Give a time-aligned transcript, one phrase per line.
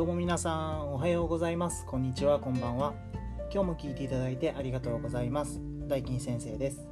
[0.00, 1.84] どうも皆さんおはようございます。
[1.84, 2.94] こんにちはこんばんは。
[3.52, 5.60] 今日も聞いていただいてありがとうございます。
[5.88, 6.88] 大金先生です、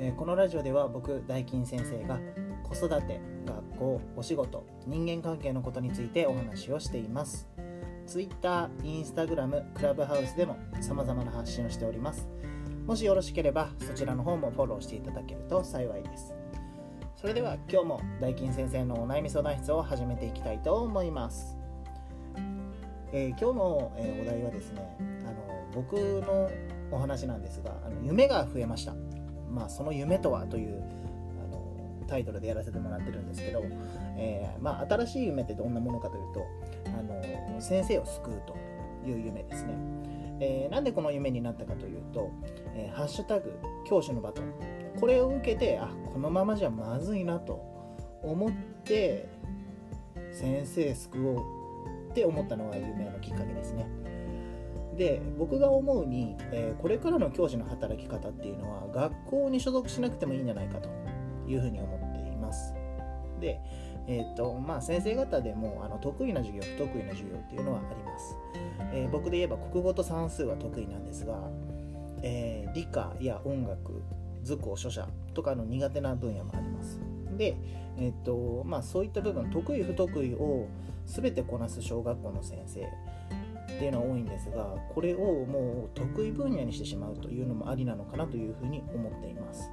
[0.00, 2.18] えー、このラジオでは僕大金先生が
[2.64, 7.48] 子育て学校お仕事人間関係のことについてお話をしています。
[8.08, 12.28] Twitter、Instagram、クラブハウスでも様々な発信をしております。
[12.86, 16.34] もしよろしければそちらの方もフォローしていただけると幸いです。
[17.14, 21.59] それでは今日も大金先生のお悩み相談室を始めていきたいと思います。
[23.12, 26.50] えー、今日の、えー、お題はですねあの僕の
[26.90, 28.94] お話なんですがあの夢が増えました、
[29.50, 30.82] まあ、その夢とはという
[31.44, 33.62] あのタイトルでやらせてもらってるんですけど、
[34.16, 36.46] えー、まあ、新しい夢ってどんなものかというと
[36.86, 38.56] あの先生を救うと
[39.08, 39.74] いう夢ですね、
[40.40, 42.30] えなんでこの夢になったかというと
[42.76, 43.50] 「えハッシュタグ
[43.88, 44.52] 教師のバトン」
[45.00, 47.62] これを受けてあこのままじゃまずいなと
[48.22, 48.50] 思っ
[48.84, 49.26] て
[50.32, 51.59] 先生救おう
[52.10, 53.86] って思ったのが有名のきっかけですね。
[54.96, 60.90] で僕が思うに、えー、これからの教師の働き方っていうのは学校に所属しなくてもいいんじゃないかと
[61.48, 62.74] いうふうに思っています。
[63.40, 63.60] で、
[64.06, 68.36] えーとまあ、先生方でもあの得意な授業不得意な授業っていうのはあります。
[68.92, 71.48] えー、僕で言えば国語と算数は得意なんですが、
[72.22, 74.02] えー、理科や音楽
[74.42, 77.00] 図工書写とかの苦手な分野もあります。
[77.40, 77.56] で、
[77.96, 80.68] えーとまあ、そういった部分得意不得意を
[81.06, 89.70] 全てこなす小学校の先生っていうのは多いんですがこれをもう得意分野にしてしまうというのもありなのかなというふうに思っています。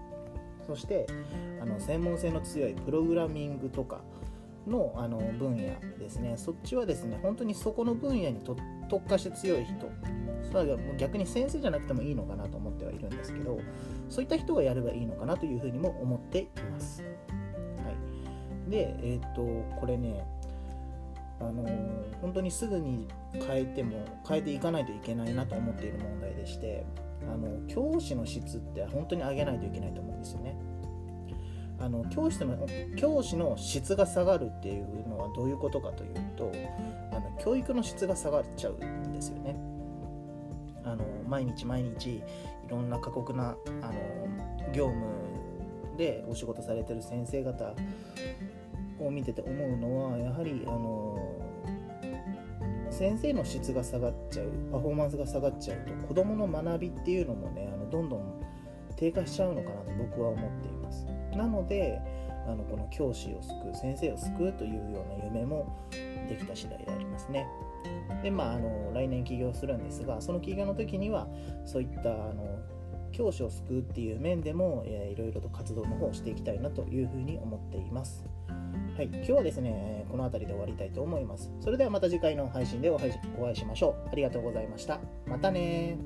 [0.66, 1.08] そして
[1.62, 4.02] あの専門性の強いプログラミングとか
[4.66, 6.36] のあの分野ですね。
[6.38, 8.40] そっちはですね本当にそこの分野に
[8.88, 9.74] 特化して強い人。
[10.52, 13.60] それは逆に先生じゃなくてもいいのかなと思ってはいるんですけど
[14.08, 17.04] そういった人がやればいいのかなというふうにも思っています、
[18.70, 19.42] でえっ、と
[19.80, 20.26] これね
[21.40, 21.64] あの
[22.22, 26.86] 本当にすぐに変えても変えていかないといけないなと思っている問題でして
[27.32, 30.58] あの教師の質って本当に上げないといけないと思うんですよね。
[31.80, 36.52] あの教師の教師の質が下がるっていうのはどういうことかというと
[37.12, 39.56] あの教育の質が下がっちゃうんですよね。
[40.84, 42.24] あの毎日毎日い
[42.68, 43.94] ろんな過酷なあの
[44.74, 45.06] 業務
[45.98, 47.74] でお仕事されてる先生方
[49.00, 51.18] を見てて思うのはやはりあの
[52.90, 58.42] 先生の質が下がっちゃうパフォーマンスが下がっちゃうと子どもの学びっていうのもねあのどんどん
[58.96, 62.00] 低下しちゃうのかなと僕は思っていますなので
[62.48, 65.78] あのこの教師を救う先生を救うというような夢も
[66.30, 67.46] できた次第でありますね
[68.24, 71.28] でまああの来年起業するんですがその起業の時には
[71.66, 72.60] そういったあの
[73.12, 78.24] 教師を救うっていう面でも、いろいろと活動の方をしていきたいなというふうに思っています。
[78.98, 81.52] はい、今日はですね、この辺りで終わりたいと思います。
[81.62, 84.10] それではまた次回の配信でお会いしましょう。
[84.12, 85.00] ありがとうございました。
[85.28, 86.00] またね